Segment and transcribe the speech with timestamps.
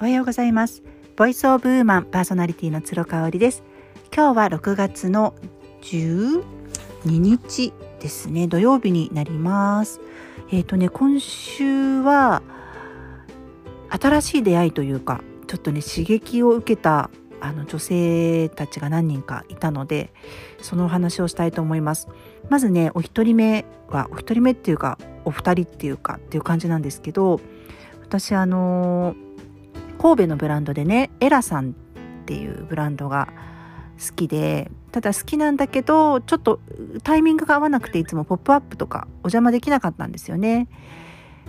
[0.00, 0.82] おはようございます。
[1.14, 3.62] ボイスオブウーマンパーソナリティの鶴香織です。
[4.12, 5.36] 今日は6月の
[5.82, 6.42] 12
[7.04, 8.48] 日ですね。
[8.48, 10.00] 土曜日になります。
[10.50, 12.42] えっ、ー、とね今週は
[13.88, 17.08] 新しい出会いというかちょっとね刺激を受けた
[17.40, 20.12] あの女性たちが何人かいたので
[20.60, 22.08] そのお話をしたいと思います。
[22.48, 27.40] まずねお一人目はお一人目っていうかお二人っていうかっていう感じなんですけど
[28.02, 29.14] 私あの
[30.04, 31.72] 神戸のブランドでねエラさんっ
[32.26, 33.32] ていうブランドが
[33.98, 36.60] 好きでただ好きなんだけどちょっと
[37.02, 40.68] タイミングが合わなくていつも「ポップアップとかお邪魔できなかったんですよね。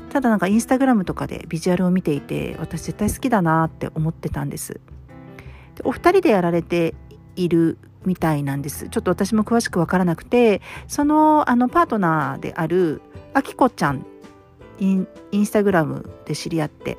[0.10, 4.80] ただなんかインスタグラムとかでビジュアルを見ていて私絶対好きだなって思ってたんです。
[5.76, 6.96] でお二人でやられて
[7.36, 8.88] いるみたいなんです。
[8.88, 13.02] ちょっと私も詳しく分からなくてそのあのパートナーである
[13.34, 14.06] あきこちゃん
[14.80, 15.08] イン
[15.46, 16.98] スタグラムで知り合って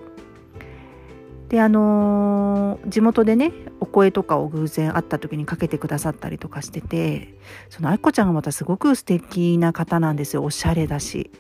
[1.49, 7.35] であのー、地元でねお声とかを偶然会った時にかけてくださったりとかしてて
[7.71, 10.43] そのあきこちゃんがまたすごく素敵な方なんですよ。
[10.43, 11.31] おしゃれだし。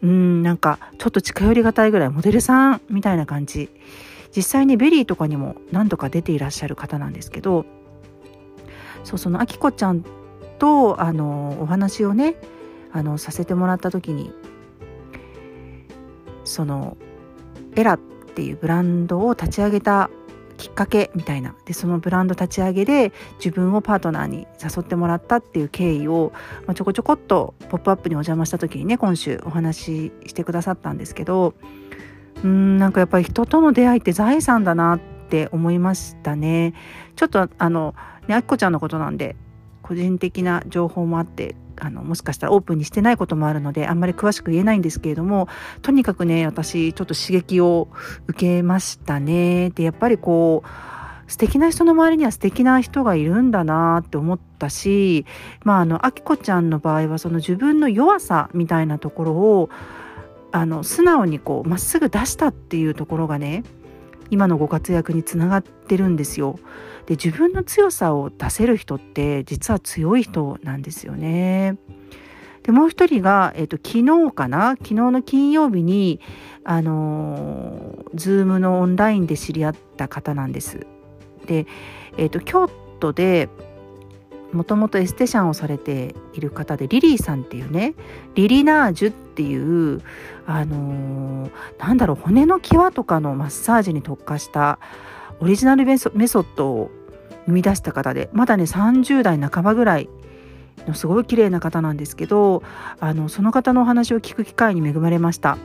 [0.00, 3.70] うんなんかちょっと近寄りがたいぐらいモデルさんみたいな感じ。
[4.34, 7.64] 実際に VERY とかにも何度か出ていらっしゃる方なんですけど
[9.02, 10.04] そうそのあきこちゃん
[10.58, 12.36] とあのお話をね
[12.92, 14.32] あのさせてもらった時に
[16.44, 16.96] その
[17.74, 20.10] エラってていうブランドを立ち上げた
[20.58, 26.30] きっかけみたいなでそのブランド立ち上げで自分をパートナーに誘ってもらったっていう経緯を、
[26.64, 31.54] まあ、ちょこちょこっと「ポップアップにお邪魔した時にね今週お話ししてくださったんですけど
[32.44, 36.74] うんなんかやっぱり人との出会いって財産だなって思いましたね。
[37.16, 37.96] ちょっとあの
[38.28, 39.34] ねあきこちゃんのことなんで
[39.82, 45.48] 個人的な情報もあってあのもしかしたらオープンにしてないこともあるのであんまり詳しく言えないんですけれども
[45.82, 47.88] とにかくね私ちょっと刺激を
[48.26, 49.70] 受けましたね。
[49.70, 50.68] でやっぱりこう
[51.30, 55.26] 素敵な人の周りには素敵な人がいるんだなって思ったし
[55.62, 59.70] まああのあきこちゃんの場合はその自分の弱さみたいなところを
[60.50, 63.62] あの素直にこうまっすぐ出したっていうところがね
[64.30, 66.58] 今のご活躍につながってるんですよ。
[67.06, 71.78] で自分の強さを出せる人って実は強い人なんですよね。
[72.62, 74.72] でもう一人が、えーと、昨日かな？
[74.72, 76.20] 昨日の金曜日に
[76.64, 80.86] あのー、Zoom のオンラインで知り合った方なんです。
[81.46, 81.66] で、
[82.18, 82.68] えーと、京
[83.00, 83.48] 都で
[84.52, 87.94] もともとエステシャンをされている方でリリーさんっていうね
[88.34, 90.02] リリナージュっていう
[90.46, 94.80] あのー、なんだろう骨の際とかのマッサージに特化した
[95.38, 96.90] オリジナルメソッドを
[97.46, 100.08] 生み出した方でまだね30代半ばぐらい
[100.88, 102.64] のすごい綺麗な方なんですけど
[102.98, 105.56] あのその方のお話を聞く機会に恵まれました。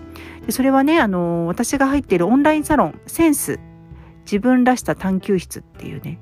[0.45, 3.59] でそれはねあの私が入っているオンラインサロンセンス
[4.25, 6.19] 自分らしさ探求室っていうね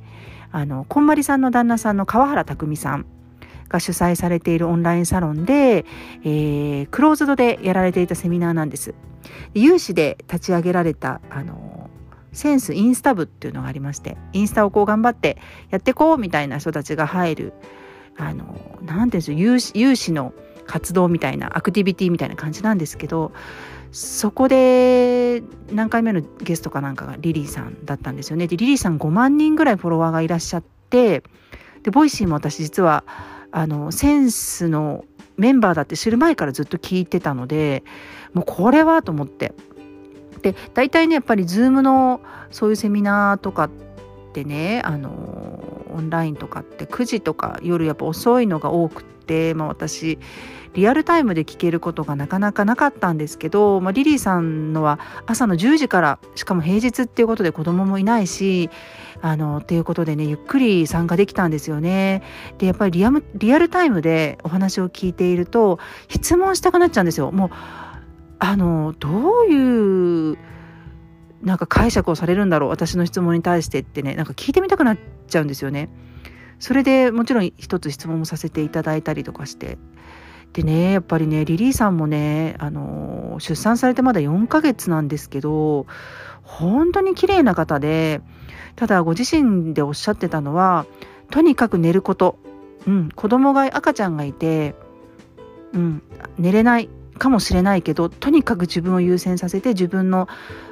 [0.51, 3.05] あのこんまりさんの旦那さんの川原拓さん
[3.71, 5.85] が主催されているオンラインサロンで、
[6.23, 8.93] えー、クローズドでやられていたセミナーなんです。
[9.53, 11.89] 有志で立ち上げられたあの
[12.33, 15.37] センスインスタ部っていうのがありましてインスタをこう頑張って
[15.69, 17.53] やってこうみたいな人たちが入る
[18.17, 20.33] あの何て言うんです有有志の
[20.65, 23.31] 活動みたいなアクティビティみたいな感じなんですけど
[23.91, 28.47] そこで何回目のゲストかなんかがリリーさんだったんですよね。
[28.47, 31.23] でリリーさん5万人ぐらいフォロワーがいらっしゃって
[31.83, 33.03] で Voicy も私実は
[33.51, 35.05] あのセンスの
[35.37, 37.83] メンバーだって知る前からずっと聞いてたので
[38.33, 39.53] もうこれはと思って。
[40.41, 42.19] で大体ねやっぱり Zoom の
[42.49, 43.69] そういうセミナーとかっ
[44.33, 49.20] てねあのオンラインとかって9時とか夜やっぱ遅いのが多くて、
[49.55, 50.19] まあ、私
[50.73, 58.69] リアルタイムで聞けることがなかなかなかったんですけど、まあ、リリーさんのは朝の10時からしかも平日っていうことで子供もいないし
[59.21, 62.23] あのっていうことでねゆっくり参加できたんですよね。
[62.57, 67.31] でやっぱりリアリアルタイムでお話を聞いていると質問したくなっちゃうんですよ。
[67.31, 67.49] もう
[68.39, 70.37] あのどういう
[71.43, 74.97] なんか解釈をされるんだろう私の質問に対してってねなんか聞いてみたくなっ
[75.27, 75.89] ちゃうんですよね。
[76.61, 79.77] それでもちろん一つ質問もさせていただいたりとかして。
[80.53, 85.87] でねやっぱりねリリーさんもねあの出産されてまだ4ヶ月なんですけど
[86.43, 88.21] 本当に綺麗な方で
[88.75, 90.85] ただご自身でおっしゃってたのは
[91.29, 92.37] とにかく寝ること、
[92.85, 94.75] うん、子供が赤ちゃんがいて、
[95.71, 96.03] うん、
[96.37, 100.27] 寝れないかもしれないけどとにかく自分を優先させて自分の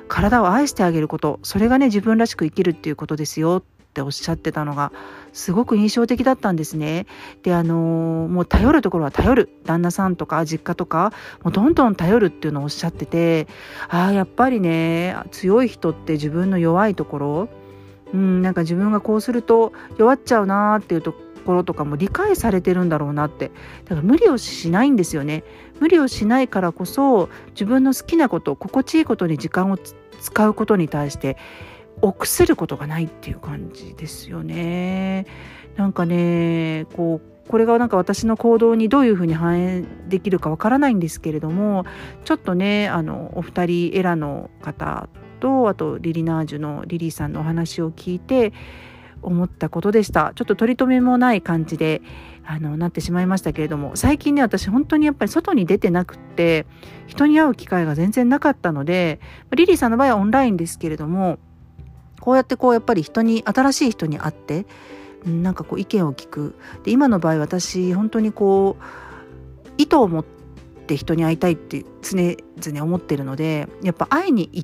[0.10, 1.40] 体を愛してあげること。
[1.44, 3.64] それがね自分らしく生きるっていうことですよ。
[3.64, 4.92] っっておっしゃってたのが
[5.34, 7.08] すごく印象的だったんですね。
[7.44, 9.50] であのもう頼るところは頼る。
[9.66, 11.12] 旦那さんとか実家とか
[11.44, 13.48] もうどんどん頼るっていうのをおっしゃってて
[13.90, 17.50] ああやっぱりね強い人って自分の弱いところ
[18.14, 21.14] うんなんか自分がこうすると弱っちゃうなーっていうと
[21.46, 23.52] ころとかも理解されてるんだろうなって。
[23.86, 25.44] だから無理をしないんですよね。
[25.80, 31.38] 無理をしないからこそ自分の好きなこと心地いいことに時間を使うことに対して
[32.02, 35.26] 臆することがないっていう感じですよね。
[35.76, 41.86] なんかねこうこれがなんか私の行動にどういうふうに反映できるかわからないんですけれども
[42.24, 45.10] ちょっとねあのお二人エラの方
[45.40, 48.54] とあとリリナージュのリリーさんのお話を聞いて
[49.22, 50.32] 思ったことでした。
[50.36, 52.02] ちょっと取り留めもない感じで
[52.46, 56.66] あのなってしまいましたけれども最近ね私本当にやっぱり外に出てなくって
[57.08, 59.20] 人に会う機会が全然なかったので
[59.56, 61.38] リリーさんの場合はオンラインですけれども
[62.30, 64.68] こうやってこうやっぱり人に新しい人に会って
[65.26, 66.54] なんかこう意見を聞く。
[66.84, 74.64] で今の場合私本当にこう意図を持って人に会いたいって常々思ってるのでやっぱ会いに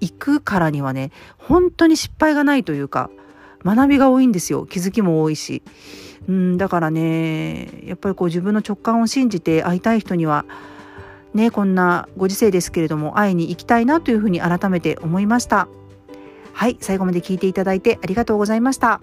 [0.00, 3.10] 行くからにはね本当に失敗がないというか
[3.64, 4.66] 学びが多いんですよ。
[4.66, 5.62] 気づきも多いし。
[6.28, 10.46] うんだからねやっぱりこう自分の直感を信じて会いたい人には
[11.32, 15.68] ねこんなご時世ですけれども会いに行きたいなというふうに改めて思いました。
[16.54, 19.00] はい最後まで聞いていただいてありがとうございました。